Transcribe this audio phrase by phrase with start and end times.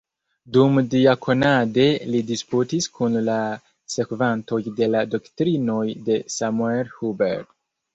[0.55, 3.37] Dumdiakonade li disputis kun la
[3.99, 7.51] sekvantoj de la doktrinoj de Samuel Huber.